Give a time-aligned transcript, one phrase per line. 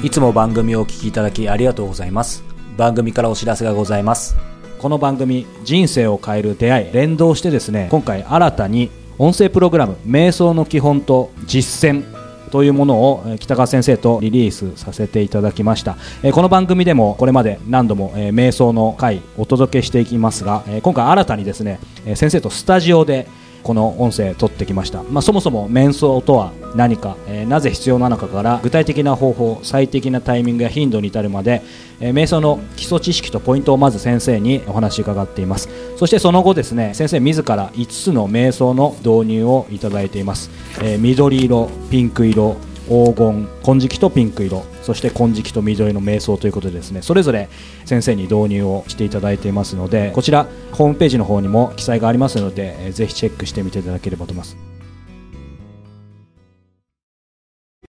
[0.00, 2.44] いつも番組をお聞きいただきありがとうございます。
[2.76, 4.36] 番組からお知らせがございます。
[4.78, 12.04] この番組人生を変える出会い連動してですね今回新たに音声プログラム瞑想の基本と実践
[12.50, 15.96] というものを北川先生とリリースさせていただきました。
[16.32, 21.80] この番組でもこれまで何度も瞑想の回お届けしていきますが今回新たにですね
[22.14, 23.26] 先生とスタジオで
[23.68, 31.60] この音声取ってきました、まあ、そもそも瞑想とは何か、えーなぜ必要なのかから具体的な方法最適なタイミングや頻度に至るまで、
[32.00, 35.68] えー瞑想の基礎知識とポイントをまず先生にお話伺っています。
[35.98, 42.56] そしてその後ですね先生自ら5つの瞑想の導入をいただいています、えー緑色ピンク色
[42.88, 44.64] 黄金金色とピンク色。
[44.88, 47.50] そして金色と緑の瞑想ということでですねそれぞれ
[47.84, 54.77] 先生に導入をしていただいていますのでこちらホームページの方にも記載がありますので、ぜひチェックしてみていただければと思います。